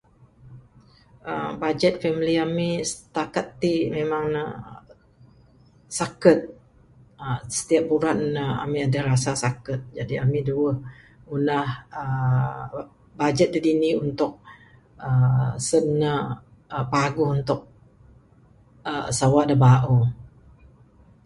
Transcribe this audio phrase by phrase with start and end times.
[1.31, 4.51] uhh Bajet family ami sitakat ti memang nuh
[5.99, 6.39] saket
[7.23, 10.77] uhh stiap buran uhh ami adeh rasa saket jaji ami duweh
[11.27, 11.69] ngunah
[12.01, 12.67] uhh
[13.19, 14.33] bajet da dini untuk
[15.07, 16.21] uhh sen nuh
[16.75, 17.61] uhh paguh untuk
[18.91, 20.03] uhh sawa da bauh.